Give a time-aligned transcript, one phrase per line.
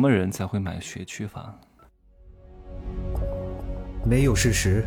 [0.00, 1.54] 什么人才会买学区房？
[4.02, 4.82] 没有事实，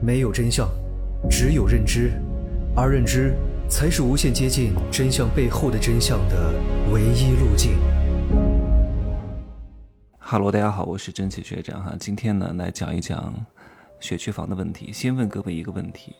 [0.00, 0.66] 没有真相，
[1.28, 2.12] 只有认知，
[2.74, 3.34] 而认知
[3.68, 6.54] 才是无限接近真相背后的真相的
[6.90, 7.76] 唯一路径。
[10.16, 13.34] 哈喽，大家好，我是真奇学长哈，今天呢来讲一讲
[14.00, 14.90] 学区房的问题。
[14.90, 16.16] 先问各位一个问题，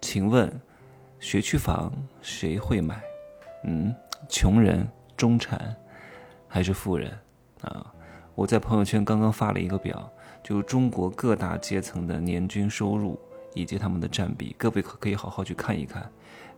[0.00, 0.48] 请问
[1.18, 3.02] 学区房谁会买？
[3.64, 3.92] 嗯，
[4.28, 5.74] 穷人、中产
[6.46, 7.10] 还是富人？
[7.62, 7.86] 啊，
[8.34, 10.10] 我在朋友圈刚刚发了一个表，
[10.42, 13.18] 就是中国各大阶层的年均收入
[13.54, 16.10] 以及他们的占比，各位可可以好好去看一看，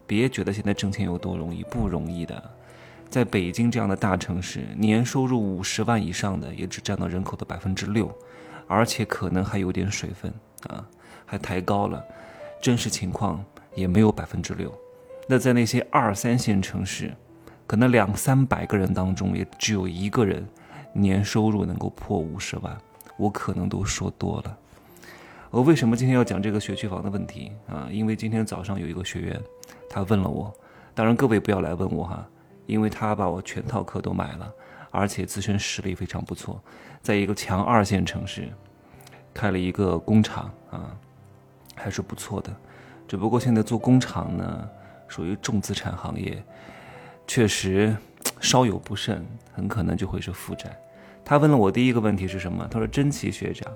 [0.07, 2.43] 别觉得现在挣钱有多容易，不容易的。
[3.11, 8.11] 在北京这样的大城市，年收入五十万以上的也只占到人口的百分之六，
[8.67, 10.33] 而且可能还有点水分
[10.69, 10.87] 啊，
[11.27, 12.03] 还抬高了，
[12.63, 13.45] 真实情况
[13.75, 14.73] 也没有百分之六。
[15.29, 17.13] 那在那些二三线城市，
[17.67, 20.47] 可能两三百个人当中也只有一个人。
[20.93, 22.77] 年收入能够破五十万，
[23.17, 24.59] 我可能都说多了。
[25.51, 27.89] 我为什么今天要讲这个学区房的问题啊？
[27.91, 29.41] 因为今天早上有一个学员，
[29.89, 30.53] 他问了我。
[30.95, 32.27] 当然各位不要来问我哈，
[32.67, 34.53] 因为他把我全套课都买了，
[34.91, 36.61] 而且自身实力非常不错，
[37.01, 38.51] 在一个强二线城市
[39.33, 40.97] 开了一个工厂啊，
[41.75, 42.55] 还是不错的。
[43.09, 44.69] 只不过现在做工厂呢，
[45.09, 46.43] 属于重资产行业，
[47.27, 47.97] 确实。
[48.41, 50.77] 稍有不慎，很可能就会是负债。
[51.25, 52.67] 他问了我第一个问题是什么？
[52.71, 53.73] 他说：“真奇学长，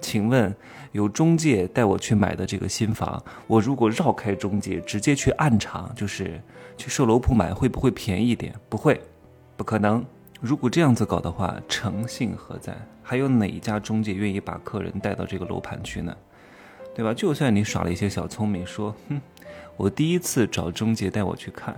[0.00, 0.54] 请问
[0.92, 6.40] 有中介带我去买的这个新房，我如果绕开中介，直接去暗场，就是
[6.76, 8.54] 去售楼铺买，会不会便宜一点？
[8.68, 9.00] 不会，
[9.56, 10.04] 不可能。
[10.40, 12.76] 如果这样子搞的话，诚信何在？
[13.02, 16.14] 还有哪一家中介愿意把客人带到这个楼盘去呢？
[16.94, 17.14] 对吧？
[17.14, 19.20] 就算你耍了一些小聪明，说，哼，
[19.76, 21.76] 我第一次找中介带我去看，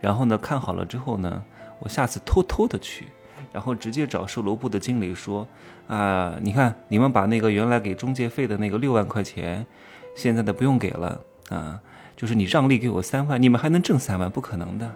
[0.00, 1.42] 然后呢，看好了之后呢？”
[1.80, 3.06] 我下次偷偷的去，
[3.52, 5.46] 然后直接找售楼部的经理说
[5.88, 9.66] ：“啊，你看你们把那个原来给中介费的那个六万块钱，
[10.14, 11.80] 现在的不用给了啊，
[12.16, 14.30] 就是你让利给我三万，你们还能挣三万？
[14.30, 14.90] 不可能的。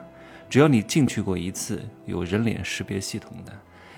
[0.50, 3.52] 只要你进去过一次，有人脸识别系统的，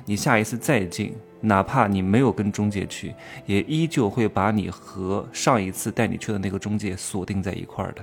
[0.04, 3.12] 你下一次再进，哪怕你没有跟中介去，
[3.46, 8.02] 也依旧会把你和上一次带你去的那个中介锁定在一块儿的，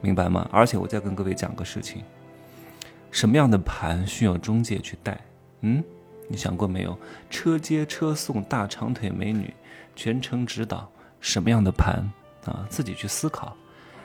[0.00, 0.48] 明白吗？
[0.50, 2.02] 而且我再跟各位讲个事情。”
[3.10, 5.18] 什么样的盘需要中介去带？
[5.60, 5.82] 嗯，
[6.28, 6.96] 你想过没有？
[7.30, 9.52] 车接车送大长腿美女，
[9.96, 12.08] 全程指导，什么样的盘
[12.44, 12.66] 啊？
[12.68, 13.56] 自己去思考。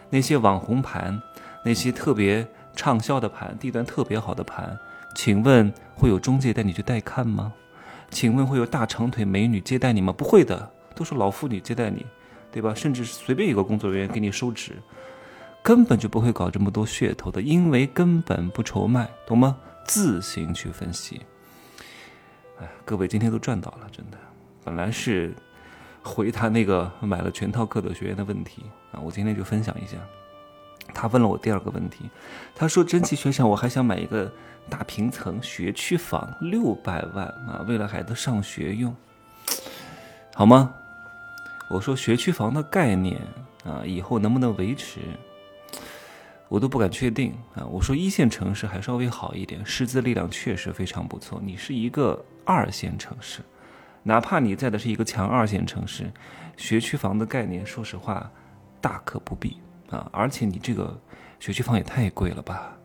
[0.09, 1.19] 那些网红盘，
[1.63, 4.77] 那些特别畅销的盘，地段特别好的盘，
[5.15, 7.53] 请问会有中介带你去带看吗？
[8.09, 10.13] 请问会有大长腿美女接待你吗？
[10.13, 12.05] 不会的，都是老妇女接待你，
[12.51, 12.73] 对吧？
[12.75, 14.73] 甚至是随便一个工作人员给你收纸。
[15.63, 19.57] 根本就不会搞这么多噱头的，因为根本不愁卖，懂吗？
[19.85, 21.21] 自行去分析。
[22.85, 24.17] 各位今天都赚到了，真的。
[24.63, 25.33] 本来是
[26.01, 29.97] 回答那个买了全套课的学员的问题啊，我今天就分享一下。
[30.93, 32.09] 他问了我第二个问题，
[32.53, 34.31] 他说：“真奇学长，我还想买一个
[34.69, 38.93] 大平层学区房，六百万啊，为了孩子上学用，
[40.35, 40.73] 好吗？”
[41.69, 43.19] 我说：“学区房的概念
[43.63, 44.99] 啊，以后能不能维持？”
[46.53, 47.65] 我都不敢确定啊！
[47.65, 51.41] 我说一线城市还稍微好一点，师资力量确实非常不错。
[51.43, 53.39] 你是一个二线城市，
[54.03, 56.13] 哪怕你在的是一个强二线城市，
[56.55, 58.29] 学区房的概念，说实话，
[58.79, 59.57] 大可不必
[59.89, 60.07] 啊！
[60.13, 60.95] 而且你这个
[61.39, 62.77] 学区房也太贵了吧？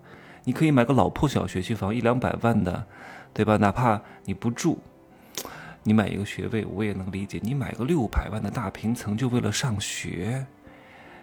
[0.44, 2.86] 你可以买个老破小学区房，一两百万的，
[3.34, 3.58] 对吧？
[3.58, 4.78] 哪怕你不住，
[5.82, 7.38] 你买一个学位，我也能理解。
[7.42, 10.46] 你买个六百万的大平层，就为了上学？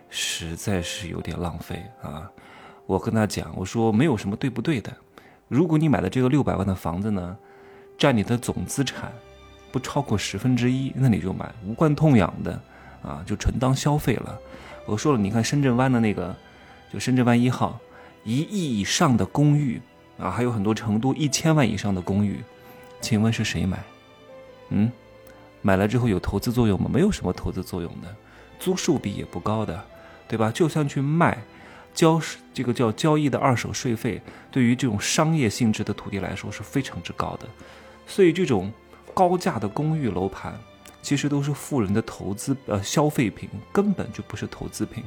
[0.10, 2.30] 实在是有点浪费啊！
[2.86, 4.96] 我跟他讲，我说没有什么对不对的。
[5.48, 7.38] 如果你买的这个六百万的房子呢，
[7.98, 9.12] 占你的总资产
[9.72, 12.62] 不超过十分之一，那你就买，无关痛痒的
[13.04, 14.40] 啊，就纯当消费了。
[14.86, 16.36] 我说了，你看深圳湾的那个，
[16.94, 17.80] 就深圳湾一号，
[18.24, 19.82] 一亿以上的公寓
[20.18, 22.44] 啊，还有很多成都一千万以上的公寓，
[23.02, 23.84] 请问是谁买？
[24.70, 24.92] 嗯，
[25.62, 26.90] 买了之后有投资作用吗？
[26.92, 28.16] 没有什么投资作用的，
[28.60, 29.84] 租售比也不高的。
[30.28, 30.52] 对吧？
[30.52, 31.38] 就像去卖，
[31.94, 32.22] 交
[32.54, 37.48] 这个叫交易的二手税费，对于这种商业性质的土地来说是非常之高的。
[38.08, 38.72] 所以这种
[39.14, 40.58] 高价的公寓楼盘，
[41.02, 45.04] 其实都是富人的投资呃消费品，根本就不是投资品。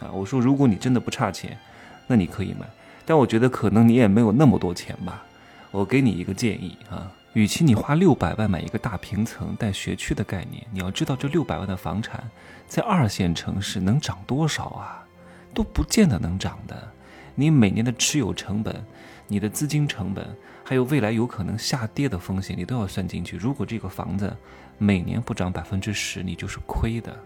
[0.00, 1.58] 啊，我说如果你真的不差钱，
[2.06, 2.68] 那你可以买。
[3.06, 5.24] 但我觉得可能你也没有那么多钱吧。
[5.70, 7.10] 我给你一个建议啊。
[7.34, 12.30] 与其你花六百万买一个大平层带学区的概念，你要知道这六百万的房产
[12.66, 15.04] 在二线城市能涨多少啊？
[15.52, 16.90] 都不见得能涨的。
[17.34, 18.84] 你每年的持有成本、
[19.26, 20.24] 你的资金成本，
[20.62, 23.36] 还有未来有可能下跌的风险，你都要算进去。
[23.36, 24.36] 如果这个房子
[24.78, 27.16] 每年不涨百分之十，你就是亏的，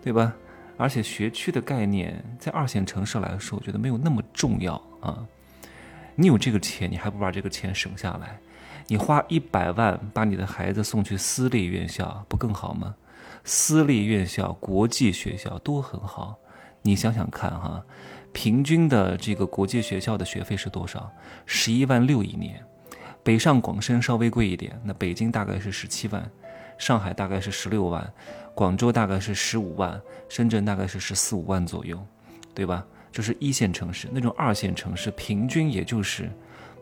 [0.00, 0.32] 对吧？
[0.76, 5.26] 而且学区的概念在二线城市来说，我觉得没有那么重要啊。
[6.14, 8.38] 你有这个钱，你还不把这个钱省下来？
[8.86, 12.94] 你花一百万把你的孩子送去私立院校，不更好吗？
[13.44, 16.36] 私立院校、国际学校都很好。
[16.82, 17.84] 你想想看哈，
[18.32, 21.10] 平均的这个国际学校的学费是多少？
[21.46, 22.60] 十一万六一年，
[23.22, 26.30] 北上广深稍微贵一点，那北京大概是十七万，
[26.78, 28.12] 上海大概是十六万，
[28.54, 32.04] 广州大概是十五万，深圳大概是十四五万左右，
[32.54, 32.84] 对吧？
[33.12, 36.30] 这是一线城市，那种二线城市平均也就是，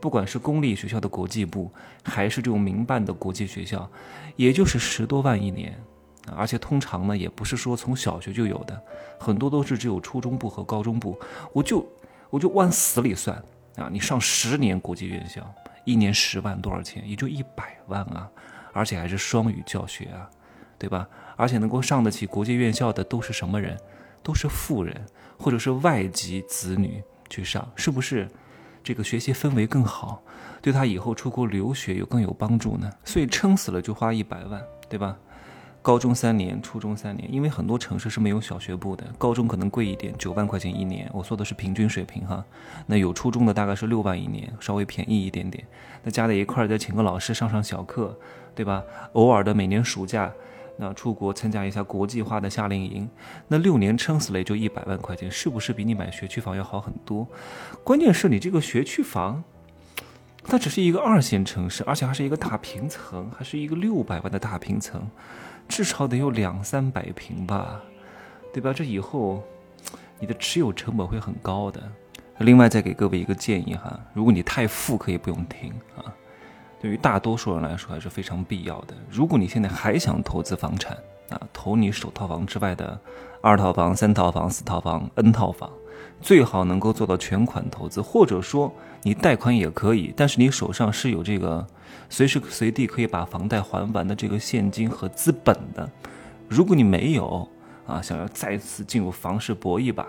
[0.00, 1.70] 不管是公立学校的国际部，
[2.02, 3.88] 还是这种民办的国际学校，
[4.36, 5.78] 也就是十多万一年。
[6.36, 8.80] 而且通常呢，也不是说从小学就有的，
[9.18, 11.18] 很多都是只有初中部和高中部。
[11.52, 11.86] 我就
[12.28, 13.36] 我就往死里算
[13.76, 15.42] 啊，你上十年国际院校，
[15.84, 17.02] 一年十万多少钱？
[17.08, 18.30] 也就一百万啊，
[18.72, 20.30] 而且还是双语教学啊，
[20.78, 21.08] 对吧？
[21.36, 23.76] 而且能够上得起国际院校的都是什么人？
[24.22, 24.94] 都是富人
[25.38, 28.28] 或者是外籍子女去上，是不是？
[28.82, 30.22] 这个学习氛围更好，
[30.60, 32.90] 对他以后出国留学有更有帮助呢？
[33.04, 35.16] 所以撑死了就花一百万，对吧？
[35.82, 41.08] 高中三年，初中三年，因为很多城市是没有小学部的，高中可能贵一点，九万块钱一年。
[41.10, 42.44] 我说的是平均水平哈，
[42.86, 45.66] 那有初中的大概是六万一年，稍微便宜一点点。
[46.02, 48.14] 那加在一块儿再请个老师上上小课，
[48.54, 48.82] 对吧？
[49.14, 50.30] 偶尔的每年暑假，
[50.82, 53.06] 那出国参加一下国际化的夏令营，
[53.48, 57.28] 那六年撑死了也就一百万块钱，是不是比你买学区房要好很多？
[57.84, 59.44] 关键是你这个学区房，
[60.42, 65.06] 它只是一个二线城市，而且还是一个大平层，还是一个六百万的大平层。
[65.68, 67.82] 至少得有两三百平吧，
[68.54, 68.72] 对吧？
[68.72, 69.44] 这以后
[70.18, 71.80] 你的持有成本会很高的。
[72.38, 76.08] 另外再给各位一个建议哈，如果你太富，可以不用听啊。
[76.80, 78.94] 对于大多数人来说还是非常必要的。
[79.10, 80.96] 如果你现在还想投资房产
[81.28, 82.98] 啊，投你首套房之外的
[83.40, 85.70] 二套房、三套房、四套房、N 套房，
[86.20, 88.72] 最好能够做到全款投资，或者说
[89.02, 91.66] 你贷款也可以，但是你手上是有这个。
[92.08, 95.88] 随时随地可以把房贷还完的这个现金和资本的，
[96.48, 97.48] 如果你没有
[97.86, 100.06] 啊，想要再次进入房市搏一把，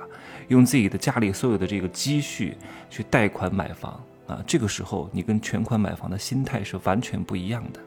[0.48, 2.58] 用自己的家里所有的这个积蓄
[2.90, 7.80] 去贷款买房啊，这个时候你跟全款买房的心态是完全不一样的。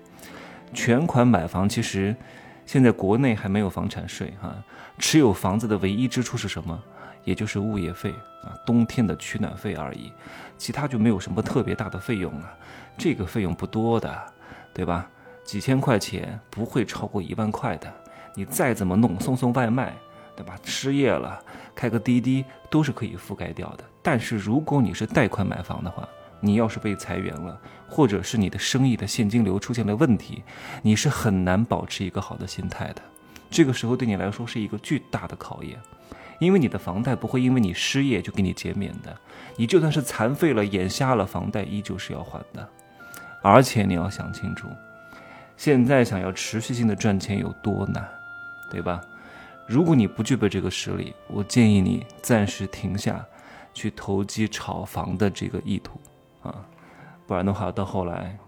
[0.75, 2.15] 全款买房其实
[2.67, 4.55] 现在国内还没有房产税哈，
[4.99, 6.79] 持有房子的唯一支出是什么？
[7.25, 8.11] 也就是物业费
[8.43, 10.13] 啊，冬天的取暖费而已，
[10.59, 12.59] 其他就没有什么特别大的费用了。
[12.99, 14.33] 这个费用不多的，
[14.75, 15.09] 对吧？
[15.43, 17.91] 几千块钱不会超过一万块的。
[18.35, 19.95] 你再怎么弄，送送外卖，
[20.37, 20.59] 对吧？
[20.65, 21.43] 失业了，
[21.75, 23.85] 开个滴滴都是可以覆盖掉的。
[24.03, 26.07] 但是如果你是贷款买房的话，
[26.45, 27.59] 你要是被裁员了，
[27.89, 30.43] 或者是你的生意的现金流出现了问题，
[30.83, 33.01] 你是很难保持一个好的心态的。
[33.51, 35.79] 这个时候对你来说是一个巨大的考验，
[36.39, 39.17] 因为你的房贷不会因为你失业就给你减免的。
[39.57, 42.69] 你就算是残废了、眼瞎了，房贷依旧是要还的。
[43.43, 44.69] 而且你要想清楚，
[45.57, 48.07] 现在想要持续性的赚钱有多难，
[48.71, 49.01] 对吧？
[49.67, 53.25] 如果你不具备这个实力，我建议你暂时停下，
[53.73, 56.01] 去投机炒房的这个意图
[56.45, 56.65] 啊，
[57.27, 58.39] 不然的话到后来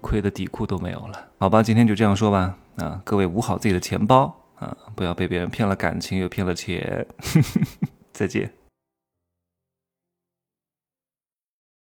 [0.00, 1.28] 亏的底裤都没有了。
[1.38, 2.56] 好吧，今天就这样说吧。
[2.76, 7.06] 啊，各位捂好自己的钱包啊，不要被别人骗了感情又骗了钱。
[8.12, 8.50] 再见。